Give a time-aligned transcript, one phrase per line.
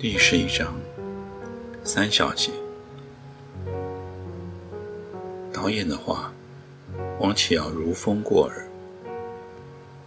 [0.00, 0.74] 第十一章，
[1.84, 2.50] 三小姐。
[5.52, 6.32] 导演的话，
[7.18, 8.66] 王启尧如风过耳，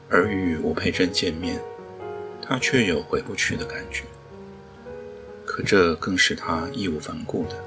[0.10, 1.62] 而与吴佩珍见面，
[2.42, 4.06] 他却有回不去的感觉。
[5.46, 7.64] 可这更是他义无反顾的，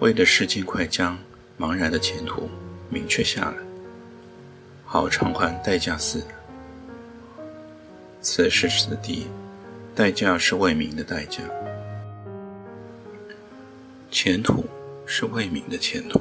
[0.00, 1.18] 为的是尽快将
[1.58, 2.46] 茫然的前途
[2.90, 3.54] 明确下来，
[4.84, 6.26] 好偿还代价似的。
[8.20, 9.28] 此时此地。
[9.96, 11.42] 代价是为民的代价，
[14.10, 14.62] 前途
[15.06, 16.20] 是为民的前途。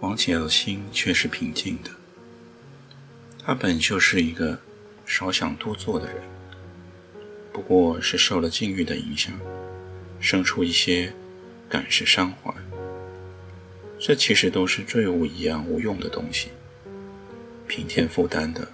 [0.00, 1.90] 王启尧的心却是平静的。
[3.44, 4.58] 他本就是一个
[5.06, 6.16] 少想多做的人，
[7.52, 9.32] 不过是受了境遇的影响，
[10.18, 11.12] 生出一些
[11.68, 12.52] 感时伤怀。
[14.00, 16.48] 这其实都是坠物一样无用的东西，
[17.68, 18.66] 平添负担的。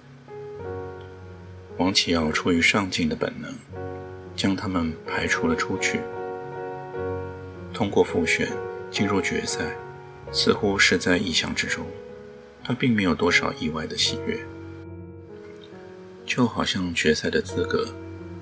[1.77, 3.53] 王启尧出于上进的本能，
[4.35, 5.99] 将他们排除了出去。
[7.73, 8.49] 通过复选
[8.89, 9.75] 进入决赛，
[10.31, 11.85] 似乎是在意想之中。
[12.63, 14.39] 他并没有多少意外的喜悦，
[16.25, 17.87] 就好像决赛的资格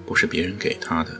[0.06, 1.20] 不是别人给他的，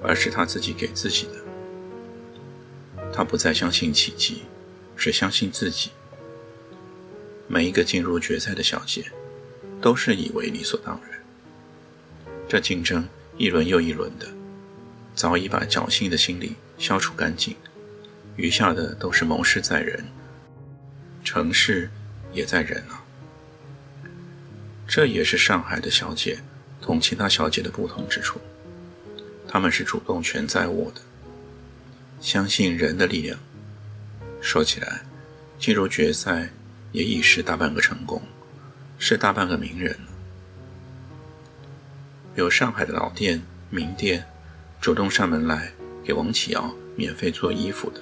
[0.00, 3.02] 而是他自己给自己的。
[3.12, 4.42] 他不再相信奇迹，
[4.96, 5.90] 只相信自己。
[7.48, 9.04] 每一个进入决赛的小姐，
[9.80, 11.13] 都是以为理所当然。
[12.48, 14.28] 这竞争一轮又一轮的，
[15.14, 17.56] 早已把侥幸的心理消除干净，
[18.36, 20.04] 余下的都是谋事在人，
[21.24, 21.90] 成事
[22.32, 23.02] 也在人啊。
[24.86, 26.38] 这也是上海的小姐
[26.80, 28.40] 同其他小姐的不同之处，
[29.48, 31.00] 她们是主动权在握的，
[32.20, 33.38] 相信人的力量。
[34.40, 35.00] 说起来，
[35.58, 36.50] 进入决赛
[36.92, 38.20] 也已是大半个成功，
[38.98, 40.13] 是大半个名人了。
[42.36, 43.40] 有上海的老店、
[43.70, 44.24] 名店
[44.80, 45.70] 主动上门来
[46.02, 48.00] 给王启尧免费做衣服的，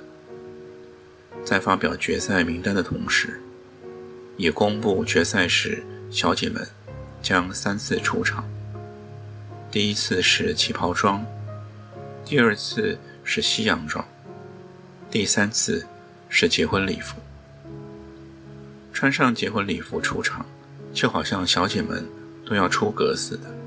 [1.44, 3.40] 在发表决赛名单的同时，
[4.38, 6.66] 也公布决赛时小姐们
[7.20, 8.48] 将三次出场。
[9.70, 11.24] 第一次是旗袍装，
[12.24, 14.02] 第二次是西洋装，
[15.10, 15.86] 第三次
[16.30, 17.16] 是结婚礼服。
[18.94, 20.46] 穿上结婚礼服出场，
[20.92, 22.06] 就好像小姐们
[22.46, 23.61] 都要出阁似的。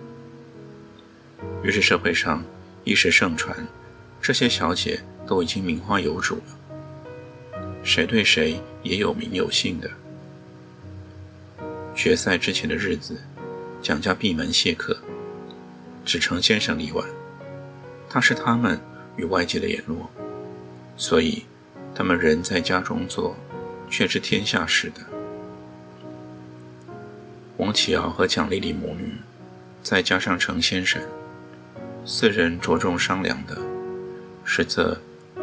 [1.66, 2.46] 于是社会上
[2.84, 3.58] 一时盛传，
[4.22, 9.90] 这些小姐都已经名花有主了，谁对谁也有名有姓的。
[11.96, 13.20] 决赛之前的日子，
[13.82, 14.96] 蒋家闭门谢客，
[16.06, 17.04] 只程先生例外，
[18.08, 18.80] 他是他们
[19.16, 20.08] 与外界的联络，
[20.96, 21.46] 所以
[21.96, 23.36] 他们人在家中坐，
[23.90, 25.02] 却知天下事的。
[27.58, 29.14] 王启尧和蒋丽丽母女，
[29.82, 31.02] 再加上程先生。
[32.08, 33.58] 四人着重商量的
[34.44, 34.96] 是这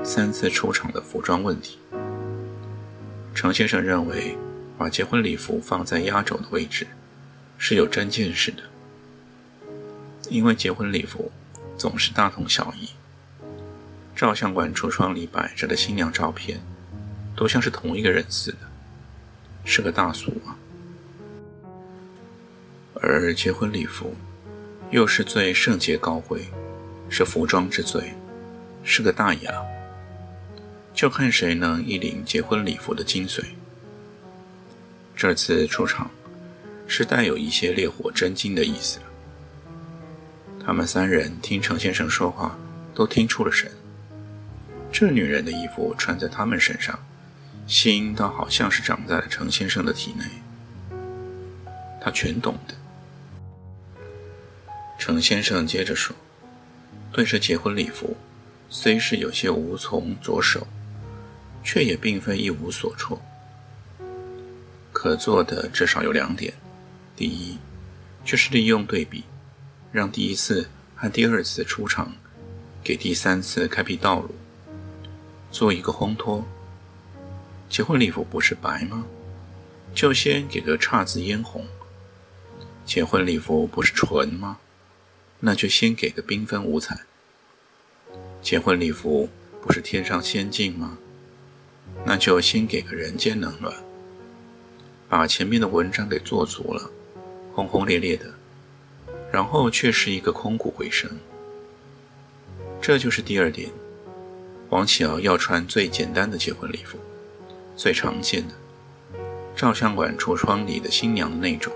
[0.04, 1.76] 三次出场的服装问题。
[3.34, 4.38] 程先生认为，
[4.78, 6.86] 把结婚礼服放在压轴的位置
[7.58, 8.62] 是有真见识的，
[10.30, 11.32] 因为结婚礼服
[11.76, 12.90] 总是大同小异，
[14.14, 16.60] 照相馆橱窗里摆着的新娘照片
[17.34, 18.58] 都像是同一个人似的，
[19.64, 20.54] 是个大俗啊。
[22.94, 24.14] 而结婚礼服。
[24.92, 26.42] 又是最圣洁高贵，
[27.08, 28.12] 是服装之最，
[28.84, 29.50] 是个大雅。
[30.92, 33.42] 就看谁能一领结婚礼服的精髓。
[35.16, 36.10] 这次出场，
[36.86, 38.98] 是带有一些烈火真金的意思。
[40.62, 42.54] 他们三人听程先生说话，
[42.94, 43.72] 都听出了神。
[44.92, 46.98] 这女人的衣服穿在他们身上，
[47.66, 50.24] 心倒好像是长在了程先生的体内。
[51.98, 52.74] 他全懂的。
[55.04, 56.14] 程先生接着说
[57.10, 58.16] ：“对这结婚礼服，
[58.68, 60.64] 虽是有些无从着手，
[61.64, 63.20] 却也并非一无所措。
[64.92, 66.54] 可做的至少有两点：
[67.16, 67.58] 第一，
[68.24, 69.24] 就是利用对比，
[69.90, 72.12] 让第一次和第二次出场，
[72.84, 74.32] 给第三次开辟道路，
[75.50, 76.46] 做一个烘托。
[77.68, 79.04] 结婚礼服不是白吗？
[79.92, 81.66] 就先给个姹紫嫣红，
[82.86, 84.58] 结婚礼服不是纯吗？
[85.44, 87.00] 那就先给个缤纷五彩。
[88.40, 89.28] 结婚礼服
[89.60, 90.96] 不是天上仙境吗？
[92.06, 93.74] 那就先给个人间冷暖。
[95.08, 96.88] 把前面的文章给做足了，
[97.52, 98.32] 轰轰烈烈的，
[99.32, 101.10] 然后却是一个空谷回声。
[102.80, 103.68] 这就是第二点，
[104.70, 106.98] 王启尧要穿最简单的结婚礼服，
[107.76, 108.54] 最常见的，
[109.56, 111.72] 照相馆橱窗里的新娘那种，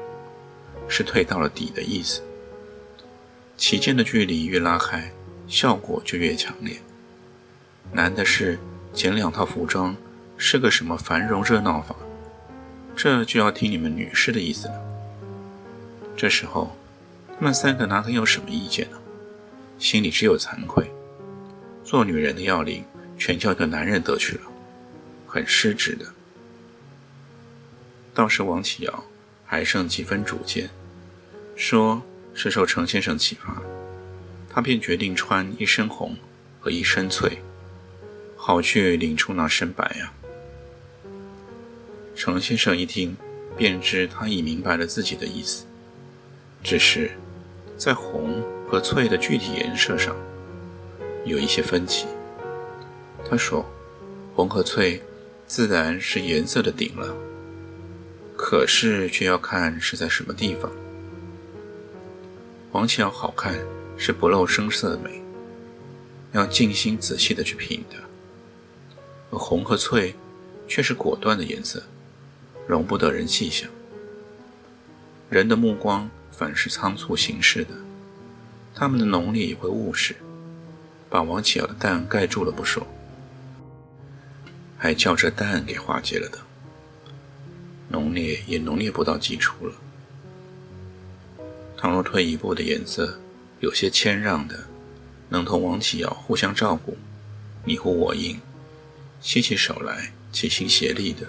[0.89, 2.23] 是退到了底的意思。
[3.57, 5.11] 其间的距离越拉开，
[5.49, 6.77] 效果就越强烈。
[7.93, 8.59] 难的是
[8.93, 9.97] 剪两套服装
[10.37, 11.97] 是个什么繁荣热闹法，
[12.95, 14.75] 这就要听你们女士的意思了。
[16.17, 16.77] 这时候，
[17.39, 18.99] 他们三个哪肯有什么意见呢？
[19.79, 20.91] 心里只有惭愧，
[21.83, 22.85] 做女人的要领
[23.19, 24.43] 全交给男人得去了，
[25.27, 26.05] 很失职的。
[28.13, 29.05] 倒是王启尧
[29.45, 30.69] 还剩几分主见，
[31.57, 32.03] 说。
[32.37, 33.61] 是受程先生启发，
[34.49, 36.15] 他便决定穿一身红
[36.61, 37.39] 和一身翠，
[38.37, 40.13] 好去领出那身白呀。
[42.15, 43.17] 程先生一听，
[43.57, 45.65] 便知他已明白了自己的意思，
[46.63, 47.11] 只是
[47.79, 50.15] 在红和翠的具体颜色上
[51.25, 52.07] 有一些分歧。
[53.29, 53.65] 他说
[54.37, 55.03] ：“红和翠
[55.47, 57.17] 自然是颜色的顶了，
[58.37, 60.71] 可是却要看是在什么地方。”
[62.77, 63.59] 王启尧好看
[63.97, 65.23] 是不露声色的美，
[66.33, 67.97] 要静心仔细的去品的；
[69.31, 70.15] 而红和翠
[70.69, 71.83] 却是果断的颜色，
[72.69, 73.67] 容不得人细想。
[75.31, 77.71] 人的目光反是仓促行事的，
[78.75, 80.15] 他们的浓烈也会误事，
[81.09, 82.87] 把王启尧的蛋盖住了不说，
[84.77, 86.39] 还叫这蛋给化解了的，
[87.89, 89.75] 浓烈也浓烈不到极处了。
[91.87, 93.17] 倘若退一步的颜色，
[93.61, 94.59] 有些谦让的，
[95.29, 96.97] 能同王启尧互相照顾，
[97.65, 98.41] 你呼我应，
[99.21, 101.29] 携起手来，齐心协力的，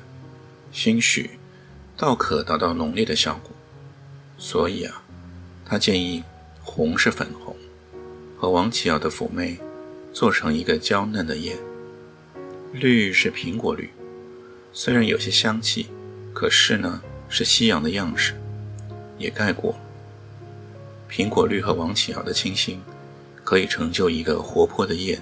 [0.71, 1.29] 兴许
[1.95, 3.51] 倒可达到浓烈的效果。
[4.39, 5.03] 所以啊，
[5.63, 6.23] 他建议
[6.63, 7.55] 红是粉红，
[8.35, 9.59] 和王启尧的妩媚
[10.11, 11.55] 做成一个娇嫩的燕；
[12.73, 13.91] 绿是苹果绿，
[14.73, 15.85] 虽然有些香气，
[16.33, 16.99] 可是呢
[17.29, 18.33] 是夕阳的样式，
[19.19, 19.81] 也盖过了。
[21.09, 22.81] 苹果绿和王启尧的清新，
[23.43, 25.21] 可以成就一个活泼的燕。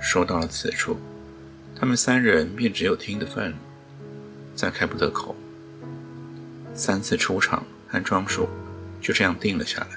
[0.00, 0.96] 说到了此处，
[1.74, 3.54] 他们三人便只有听的份，
[4.54, 5.34] 再开不得口。
[6.74, 8.48] 三次出场和装束
[9.00, 9.88] 就这样定了下来。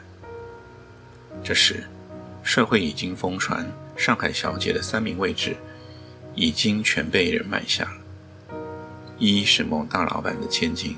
[1.44, 1.84] 这时，
[2.44, 5.56] 社会已经疯传上海小姐的三名位置，
[6.36, 8.56] 已经全被人买下了。
[9.18, 10.98] 一是某大老板的千金。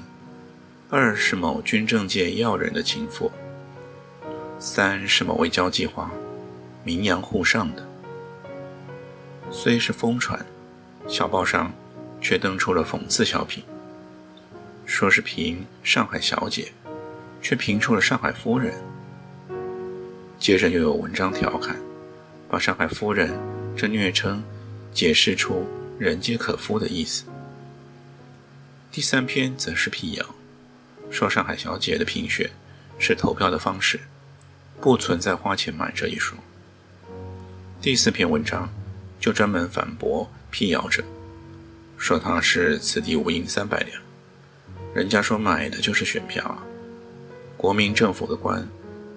[0.89, 3.29] 二是某军政界要人的情妇，
[4.57, 6.09] 三是某位交际花，
[6.85, 7.85] 名扬沪上的。
[9.51, 10.45] 虽是疯传，
[11.05, 11.73] 小报上
[12.21, 13.65] 却登出了讽刺小品，
[14.85, 16.71] 说是评上海小姐，
[17.41, 18.73] 却评出了上海夫人。
[20.39, 21.75] 接着又有文章调侃，
[22.47, 23.37] 把上海夫人
[23.75, 24.41] 这虐称
[24.93, 25.67] 解释出
[25.99, 27.25] 人皆可夫的意思。
[28.89, 30.25] 第三篇则是辟谣。
[31.09, 32.49] 说上海小姐的评选
[32.99, 33.99] 是投票的方式，
[34.81, 36.37] 不存在花钱买这一说。
[37.81, 38.69] 第四篇文章
[39.19, 41.03] 就专门反驳辟谣者，
[41.97, 44.01] 说他是此地无银三百两，
[44.93, 46.63] 人家说买的就是选票啊，
[47.55, 48.67] 国民政府的官，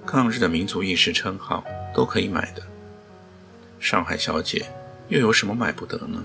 [0.06, 2.62] 抗日的民族意识称号都可以买的，
[3.78, 4.66] 上海小姐
[5.09, 6.23] 又有什么买不得呢？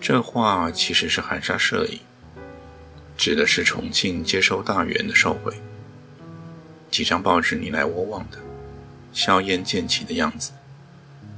[0.00, 2.00] 这话其实是含沙射影。
[3.20, 5.52] 指的是重庆接收大员的受贿，
[6.90, 8.38] 几张报纸你来我往的，
[9.12, 10.52] 硝烟渐起的样子，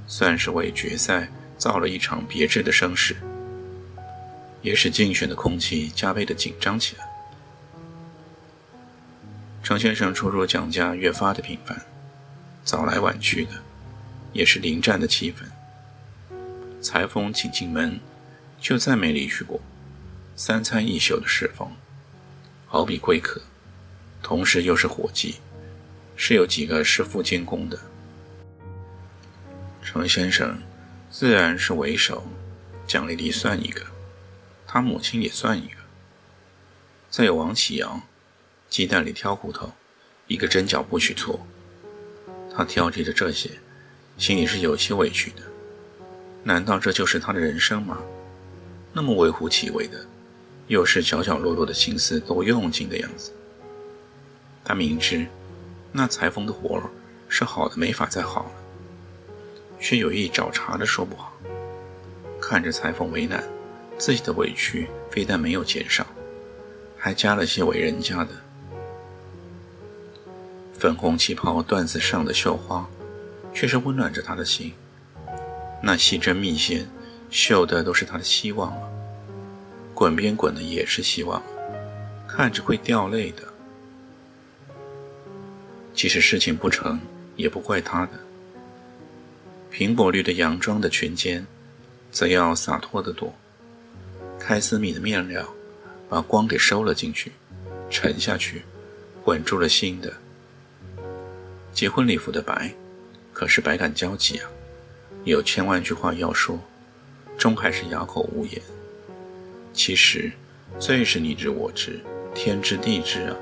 [0.06, 3.16] 算是为决赛造了一场别致的声势，
[4.60, 7.04] 也使竞选的空气加倍的紧张起来。
[9.64, 11.84] 程先生出入蒋家越发的频繁，
[12.62, 13.50] 早来晚去的，
[14.32, 16.38] 也是临战的气氛。
[16.80, 17.98] 裁缝请进门，
[18.60, 19.60] 就再没离去过。
[20.34, 21.70] 三餐一宿的侍奉，
[22.66, 23.40] 好比贵客，
[24.22, 25.36] 同时又是伙计，
[26.16, 27.78] 是有几个师傅监工的。
[29.82, 30.58] 程先生
[31.10, 32.24] 自然是为首，
[32.86, 33.82] 蒋丽丽算一个，
[34.66, 35.76] 他母亲也算一个，
[37.10, 38.00] 再有王启阳，
[38.70, 39.70] 鸡蛋里挑骨头，
[40.26, 41.46] 一个针脚不许错。
[42.54, 43.50] 他挑剔着这些，
[44.16, 45.42] 心里是有些委屈的。
[46.42, 47.98] 难道这就是他的人生吗？
[48.94, 50.06] 那么微乎其微的。
[50.66, 53.32] 又是角角落落的心思都用尽的样子。
[54.64, 55.26] 他明知
[55.90, 56.84] 那裁缝的活儿
[57.28, 58.52] 是好的没法再好了，
[59.80, 61.32] 却有意找茬的说不好。
[62.40, 63.42] 看着裁缝为难，
[63.98, 66.06] 自己的委屈非但没有减少，
[66.96, 68.30] 还加了些为人家的。
[70.74, 72.88] 粉红旗袍缎子上的绣花，
[73.54, 74.72] 却是温暖着他的心。
[75.82, 76.88] 那细针密线，
[77.30, 78.88] 绣的都是他的希望了！
[80.02, 81.40] 滚边滚的也是希望，
[82.26, 83.44] 看着会掉泪的。
[85.94, 86.98] 即使事情不成，
[87.36, 88.10] 也不怪他的。
[89.70, 91.46] 苹果绿的洋装的裙肩，
[92.10, 93.32] 则要洒脱的躲。
[94.40, 95.48] 开司米的面料，
[96.08, 97.30] 把光给收了进去，
[97.88, 98.62] 沉下去，
[99.26, 100.12] 稳住了心的。
[101.72, 102.74] 结婚礼服的白，
[103.32, 104.50] 可是百感交集啊，
[105.22, 106.58] 有千万句话要说，
[107.38, 108.60] 终还是哑口无言。
[109.72, 110.30] 其实，
[110.78, 112.00] 最是你知我知，
[112.34, 113.36] 天知地知啊，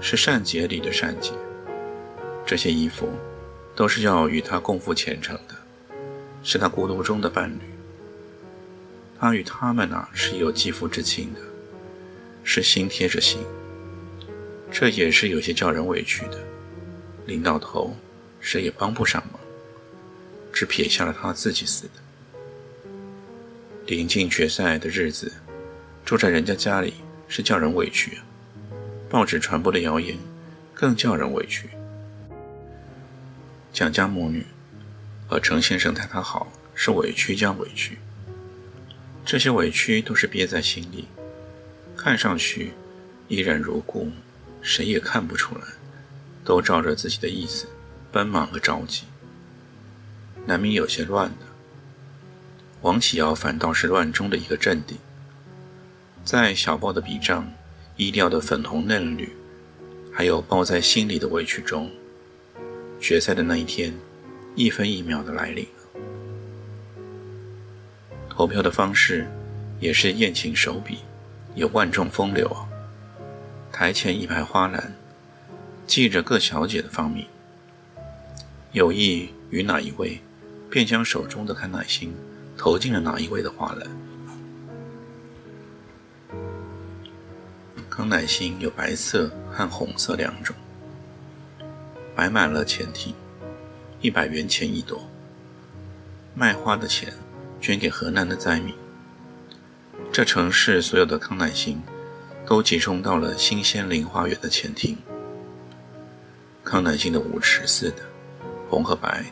[0.00, 1.32] 是善解里的善解。
[2.46, 3.08] 这些衣服，
[3.74, 5.54] 都是要与他共赴前程的，
[6.42, 7.60] 是他孤独中的伴侣。
[9.18, 11.40] 他与他们啊，是有肌肤之亲的，
[12.42, 13.40] 是心贴着心。
[14.70, 16.38] 这也是有些叫人委屈的。
[17.26, 17.96] 临到头，
[18.40, 19.40] 谁也帮不上忙，
[20.52, 22.03] 只撇下了他自己似的。
[23.86, 25.30] 临近决赛的日子，
[26.06, 26.94] 住在人家家里
[27.28, 28.24] 是叫人委屈啊。
[29.10, 30.16] 报纸传播的谣言，
[30.72, 31.68] 更叫人委屈。
[33.74, 34.46] 蒋家母女
[35.28, 37.98] 和程先生待他好，是委屈加委屈。
[39.22, 41.06] 这些委屈都是憋在心里，
[41.94, 42.72] 看上去
[43.28, 44.10] 依然如故，
[44.62, 45.62] 谁也看不出来。
[46.42, 47.66] 都照着自己的意思，
[48.10, 49.04] 奔忙和着急，
[50.46, 51.53] 难免有些乱的。
[52.84, 54.98] 王启尧反倒是乱中的一个镇定，
[56.22, 57.50] 在小报的笔仗、
[57.96, 59.32] 衣料的粉红嫩绿，
[60.12, 61.90] 还有抱在心里的委屈中，
[63.00, 63.94] 决赛的那一天，
[64.54, 66.00] 一分一秒的来临了。
[68.28, 69.26] 投票的方式
[69.80, 70.98] 也是宴请手笔，
[71.54, 72.68] 有万众风流啊！
[73.72, 74.92] 台前一排花篮。
[75.86, 77.24] 记着各小姐的芳名，
[78.72, 80.20] 有意与哪一位，
[80.70, 82.12] 便将手中的康乃馨
[82.56, 83.86] 投进了哪一位的花篮。
[87.88, 90.54] 康乃馨有白色和红色两种，
[92.14, 93.14] 摆满了前厅，
[94.00, 95.00] 一百元钱一朵。
[96.34, 97.12] 卖花的钱
[97.60, 98.74] 捐给河南的灾民。
[100.12, 101.80] 这城市所有的康乃馨
[102.44, 104.98] 都集中到了新鲜林花园的前厅。
[106.64, 108.02] 康乃馨的舞池似的，
[108.68, 109.24] 红和白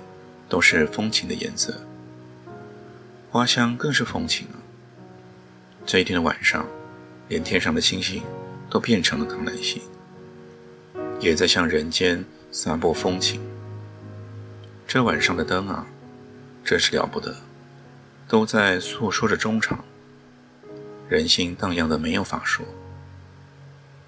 [0.49, 1.75] 都是风情的颜色，
[3.33, 4.61] 花香更是风情啊！
[5.87, 6.67] 这一天的晚上，
[7.29, 8.23] 连天上的星星
[8.69, 9.81] 都变成了康乃馨，
[11.19, 13.41] 也在向人间散播风情。
[14.87, 15.87] 这晚上的灯啊，
[16.63, 17.35] 真是了不得，
[18.29, 19.83] 都在诉说着衷肠，
[21.09, 22.63] 人心荡漾的没有法说。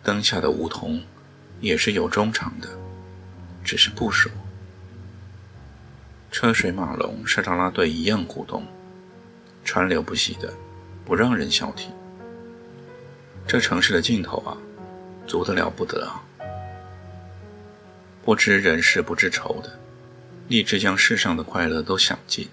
[0.03, 1.03] 灯下的梧桐
[1.63, 2.69] 也是有衷肠的。
[3.65, 4.29] 只是不熟，
[6.31, 8.63] 车水马龙，是啦啦队一样鼓动，
[9.65, 10.53] 川流不息的，
[11.05, 11.91] 不让人消停。
[13.47, 14.57] 这城市的尽头啊，
[15.27, 16.23] 足得了不得啊！
[18.23, 19.79] 不知人事不知愁的，
[20.49, 22.49] 立志将世上的快乐都享尽。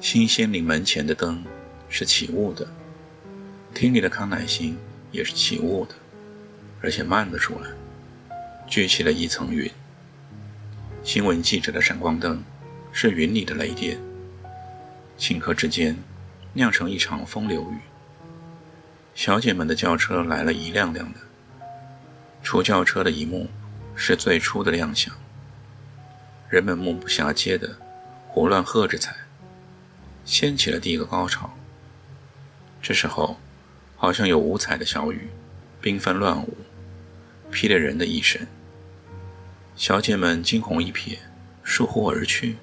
[0.00, 1.44] 新仙岭门前的灯
[1.88, 2.66] 是起雾的，
[3.74, 4.78] 厅里的康乃馨
[5.10, 5.94] 也是起雾的，
[6.80, 7.70] 而且漫了出来。
[8.66, 9.70] 聚起了一层云。
[11.02, 12.44] 新闻记者的闪光灯
[12.92, 13.98] 是云里的雷电。
[15.18, 15.96] 顷刻之间，
[16.52, 17.78] 酿成一场风流雨。
[19.14, 21.18] 小姐们的轿车来了一辆辆的。
[22.40, 23.48] 出轿车的一幕
[23.96, 25.12] 是最初的亮相。
[26.48, 27.76] 人们目不暇接的
[28.28, 29.14] 胡乱喝着彩，
[30.24, 31.52] 掀起了第一个高潮。
[32.80, 33.36] 这时候，
[33.96, 35.28] 好像有五彩的小雨，
[35.82, 36.56] 缤纷乱舞，
[37.50, 38.46] 劈了人的一身。
[39.74, 41.18] 小姐们惊鸿一瞥，
[41.64, 42.56] 疏忽而去。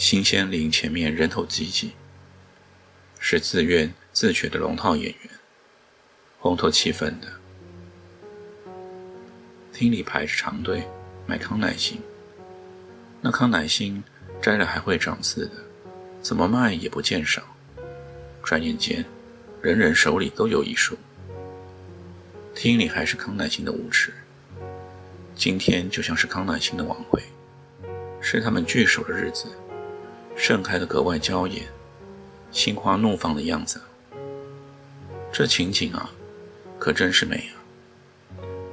[0.00, 1.92] 新仙岭前面人头济济，
[3.18, 5.30] 是自愿自觉的龙套演员，
[6.40, 7.28] 烘托气氛的。
[9.74, 10.82] 厅里排着长队
[11.26, 12.00] 买康乃馨，
[13.20, 14.02] 那康乃馨
[14.40, 15.52] 摘了还会长刺的，
[16.22, 17.42] 怎么卖也不见少。
[18.42, 19.04] 转眼间，
[19.60, 20.96] 人人手里都有一束。
[22.54, 24.14] 厅里还是康乃馨的舞池。
[25.36, 27.22] 今天就像是康乃馨的晚会，
[28.18, 29.44] 是他们聚首的日子，
[30.42, 31.68] 盛开的格外娇艳，
[32.50, 33.78] 心花怒放的样子。
[35.30, 36.10] 这情景啊，
[36.78, 37.60] 可真是美啊！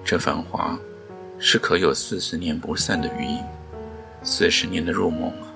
[0.01, 0.79] 这繁华，
[1.37, 3.43] 是可有四十年不散的余音，
[4.23, 5.46] 四十年的入梦啊！